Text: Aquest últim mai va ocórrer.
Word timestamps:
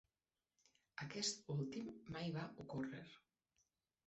Aquest 1.05 1.45
últim 1.57 1.93
mai 2.17 2.33
va 2.39 2.47
ocórrer. 2.65 3.05